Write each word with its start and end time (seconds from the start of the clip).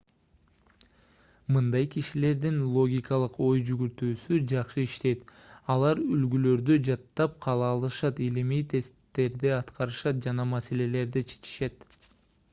мындай 1.55 1.83
кишилердин 1.95 2.55
логикалык 2.77 3.35
ой 3.47 3.59
жүгүртүүсү 3.67 4.39
жакшы 4.53 4.81
иштейт 4.87 5.29
алар 5.75 6.01
үлгүлөрдү 6.15 6.77
жаттап 6.89 7.35
кала 7.47 7.67
алышат 7.75 8.21
илимий 8.29 8.63
тесттерди 8.73 9.51
аткарышат 9.59 10.25
жана 10.27 10.49
маселелерди 10.55 11.25
чечишет 11.35 11.87